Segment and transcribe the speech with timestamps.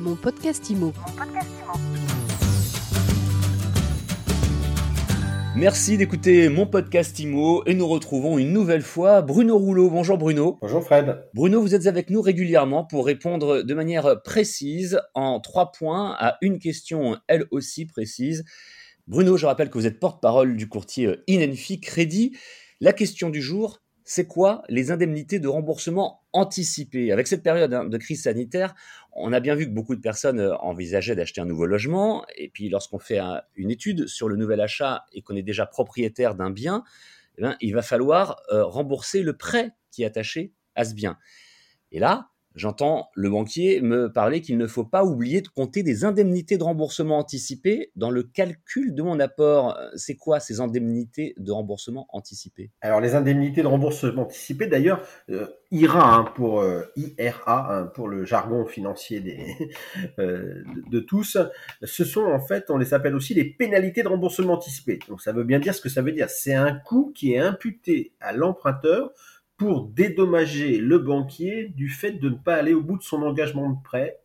[0.00, 0.94] Mon podcast IMO.
[5.54, 9.90] Merci d'écouter mon podcast IMO et nous retrouvons une nouvelle fois Bruno Rouleau.
[9.90, 10.56] Bonjour Bruno.
[10.62, 11.22] Bonjour Fred.
[11.34, 16.38] Bruno, vous êtes avec nous régulièrement pour répondre de manière précise en trois points à
[16.40, 18.46] une question elle aussi précise.
[19.06, 22.38] Bruno, je rappelle que vous êtes porte-parole du courtier Inenfi Crédit.
[22.80, 27.84] La question du jour, c'est quoi les indemnités de remboursement anticipées Avec cette période hein,
[27.84, 28.74] de crise sanitaire,
[29.12, 32.24] on a bien vu que beaucoup de personnes euh, envisageaient d'acheter un nouveau logement.
[32.36, 33.20] Et puis, lorsqu'on fait
[33.54, 36.84] une étude sur le nouvel achat et qu'on est déjà propriétaire d'un bien,
[37.38, 41.18] eh il va falloir euh, rembourser le prêt qui est attaché à ce bien.
[41.92, 46.04] Et là, J'entends le banquier me parler qu'il ne faut pas oublier de compter des
[46.04, 49.78] indemnités de remboursement anticipées dans le calcul de mon apport.
[49.96, 52.70] C'est quoi ces indemnités de remboursement anticipées?
[52.82, 58.08] Alors les indemnités de remboursement anticipées, d'ailleurs, euh, IRA hein, pour euh, IRA hein, pour
[58.08, 59.24] le jargon financier
[60.18, 61.38] euh, de, de, tous,
[61.82, 64.98] ce sont en fait, on les appelle aussi les pénalités de remboursement anticipé.
[65.08, 66.28] Donc ça veut bien dire ce que ça veut dire.
[66.28, 69.12] C'est un coût qui est imputé à l'emprunteur
[69.60, 73.68] pour dédommager le banquier du fait de ne pas aller au bout de son engagement
[73.68, 74.18] de prêt.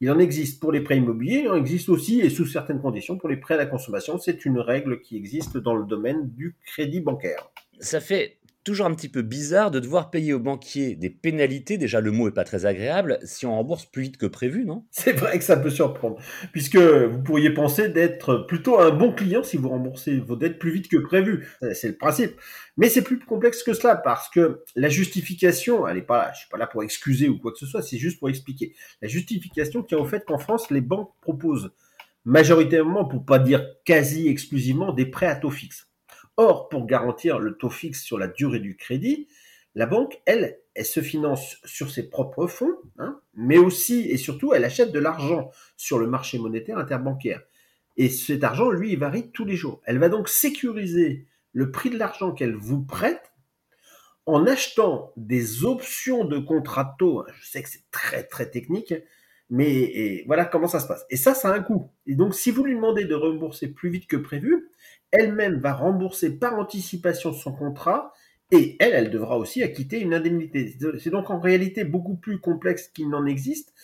[0.00, 3.16] Il en existe pour les prêts immobiliers, il en existe aussi, et sous certaines conditions,
[3.16, 4.18] pour les prêts à la consommation.
[4.18, 7.48] C'est une règle qui existe dans le domaine du crédit bancaire.
[7.78, 11.78] Ça fait toujours un petit peu bizarre de devoir payer au banquier des pénalités.
[11.78, 14.84] Déjà, le mot est pas très agréable si on rembourse plus vite que prévu, non?
[14.90, 16.18] C'est vrai que ça peut surprendre,
[16.52, 20.70] puisque vous pourriez penser d'être plutôt un bon client si vous remboursez vos dettes plus
[20.70, 21.48] vite que prévu.
[21.74, 22.32] C'est le principe.
[22.76, 26.40] Mais c'est plus complexe que cela, parce que la justification, elle est pas là, je
[26.40, 28.74] suis pas là pour excuser ou quoi que ce soit, c'est juste pour expliquer.
[29.02, 31.72] La justification tient au fait qu'en France, les banques proposent
[32.24, 35.88] majoritairement, pour pas dire quasi exclusivement, des prêts à taux fixe.
[36.36, 39.28] Or, pour garantir le taux fixe sur la durée du crédit,
[39.74, 44.52] la banque, elle, elle se finance sur ses propres fonds, hein, mais aussi et surtout,
[44.52, 47.42] elle achète de l'argent sur le marché monétaire interbancaire.
[47.96, 49.80] Et cet argent, lui, il varie tous les jours.
[49.84, 53.32] Elle va donc sécuriser le prix de l'argent qu'elle vous prête
[54.24, 57.24] en achetant des options de contrat de taux.
[57.34, 58.94] Je sais que c'est très très technique,
[59.52, 61.04] mais voilà comment ça se passe.
[61.10, 61.90] Et ça, ça a un coût.
[62.06, 64.70] Et donc, si vous lui demandez de rembourser plus vite que prévu,
[65.10, 68.14] elle-même va rembourser par anticipation son contrat
[68.50, 70.74] et elle, elle devra aussi acquitter une indemnité.
[70.98, 73.74] C'est donc en réalité beaucoup plus complexe qu'il n'en existe,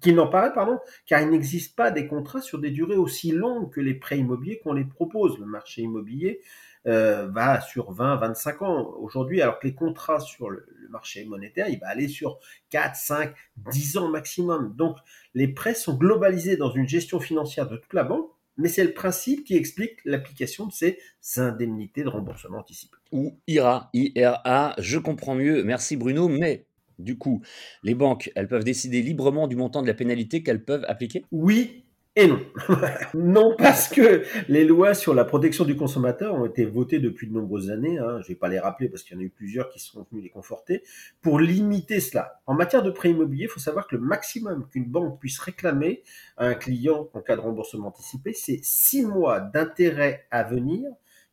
[0.00, 3.72] qu'il n'en paraît, pardon, car il n'existe pas des contrats sur des durées aussi longues
[3.72, 5.38] que les prêts immobiliers qu'on les propose.
[5.38, 6.40] Le marché immobilier
[6.86, 11.24] euh, va sur 20, 25 ans aujourd'hui, alors que les contrats sur le, le, marché
[11.24, 12.38] monétaire, il va aller sur
[12.70, 13.34] 4, 5,
[13.70, 14.74] 10 ans maximum.
[14.76, 14.96] Donc,
[15.34, 18.92] les prêts sont globalisés dans une gestion financière de toute la banque mais c'est le
[18.92, 20.98] principe qui explique l'application de ces
[21.36, 22.96] indemnités de remboursement anticipé.
[23.12, 26.66] Ou IRA, IRA, je comprends mieux, merci Bruno, mais
[26.98, 27.42] du coup,
[27.82, 31.24] les banques, elles peuvent décider librement du montant de la pénalité qu'elles peuvent appliquer?
[31.30, 31.84] Oui,
[32.18, 32.40] et non.
[33.14, 37.34] non, parce que les lois sur la protection du consommateur ont été votées depuis de
[37.34, 37.98] nombreuses années.
[37.98, 38.22] Hein.
[38.22, 40.06] Je ne vais pas les rappeler parce qu'il y en a eu plusieurs qui sont
[40.10, 40.82] venus les conforter
[41.20, 42.40] pour limiter cela.
[42.46, 46.02] En matière de prêt immobilier, il faut savoir que le maximum qu'une banque puisse réclamer
[46.38, 50.88] à un client en cas de remboursement anticipé, c'est six mois d'intérêt à venir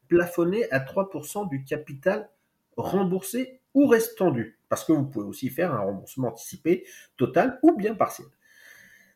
[0.09, 2.29] plafonné à 3% du capital
[2.75, 4.59] remboursé ou restant dû.
[4.69, 6.85] Parce que vous pouvez aussi faire un remboursement anticipé
[7.17, 8.27] total ou bien partiel.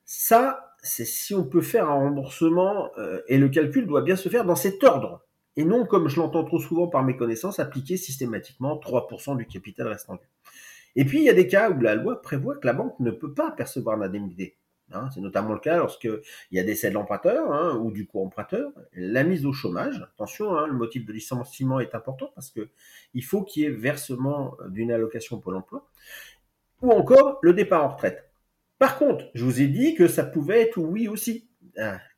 [0.05, 4.29] Ça, c'est si on peut faire un remboursement, euh, et le calcul doit bien se
[4.29, 5.25] faire dans cet ordre,
[5.57, 9.87] et non, comme je l'entends trop souvent par mes connaissances, appliquer systématiquement 3% du capital
[9.87, 10.19] restant.
[10.95, 13.09] Et puis, il y a des cas où la loi prévoit que la banque ne
[13.09, 14.55] peut pas percevoir l'indemnité.
[14.93, 16.21] Hein, c'est notamment le cas lorsqu'il
[16.51, 20.01] y a décès de l'emprunteur hein, ou du co-emprunteur, la mise au chômage.
[20.13, 22.69] Attention, hein, le motif de licenciement est important parce que
[23.13, 25.89] il faut qu'il y ait versement d'une allocation Pôle emploi.
[26.81, 28.29] Ou encore le départ en retraite.
[28.79, 31.49] Par contre, je vous ai dit que ça pouvait être oui aussi.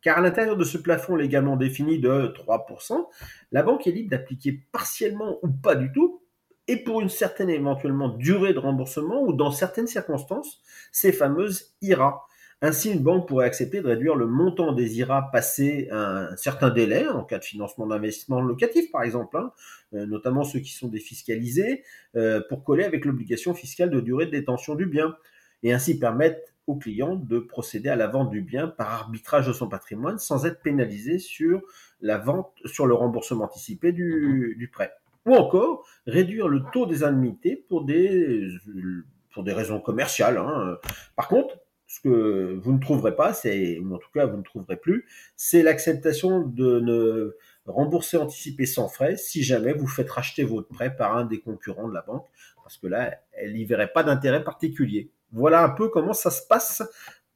[0.01, 3.07] Car à l'intérieur de ce plafond légalement défini de 3%,
[3.51, 6.21] la banque est libre d'appliquer partiellement ou pas du tout,
[6.69, 12.27] et pour une certaine éventuellement durée de remboursement ou dans certaines circonstances, ces fameuses IRA.
[12.61, 17.07] Ainsi, une banque pourrait accepter de réduire le montant des IRA passé un certain délai,
[17.07, 19.53] en cas de financement d'investissement locatif par exemple, hein,
[19.93, 21.83] euh, notamment ceux qui sont défiscalisés,
[22.17, 25.15] euh, pour coller avec l'obligation fiscale de durée de détention du bien
[25.63, 29.53] et ainsi permettre au client de procéder à la vente du bien par arbitrage de
[29.53, 31.61] son patrimoine sans être pénalisé sur
[32.01, 34.91] la vente, sur le remboursement anticipé du, du prêt.
[35.25, 38.47] Ou encore réduire le taux des indemnités pour des,
[39.33, 40.37] pour des raisons commerciales.
[40.37, 40.77] Hein.
[41.15, 41.57] Par contre,
[41.89, 45.07] ce que vous ne trouverez pas, c'est, ou en tout cas vous ne trouverez plus,
[45.35, 50.95] c'est l'acceptation de ne rembourser anticipé sans frais si jamais vous faites racheter votre prêt
[50.95, 52.27] par un des concurrents de la banque,
[52.63, 55.09] parce que là, elle n'y verrait pas d'intérêt particulier.
[55.31, 56.83] Voilà un peu comment ça se passe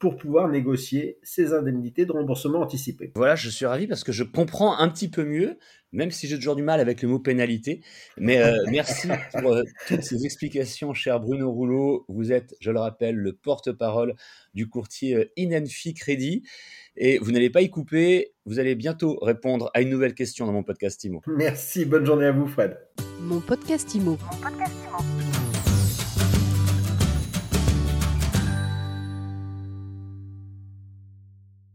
[0.04, 3.14] pour pouvoir négocier ces indemnités de remboursement anticipé.
[3.16, 5.58] Voilà, je suis ravi parce que je comprends un petit peu mieux,
[5.94, 7.80] même si j'ai toujours du mal avec le mot pénalité.
[8.18, 9.08] Mais euh, merci
[9.40, 12.04] pour euh, toutes ces explications, cher Bruno Rouleau.
[12.10, 14.16] Vous êtes, je le rappelle, le porte-parole
[14.54, 16.44] du courtier euh, Inenfi Crédit.
[16.98, 20.52] Et vous n'allez pas y couper, vous allez bientôt répondre à une nouvelle question dans
[20.52, 21.22] mon podcast IMO.
[21.28, 22.78] Merci, bonne journée à vous Fred.
[23.22, 24.18] Mon podcast IMO.
[24.18, 24.83] Mon podcast IMO.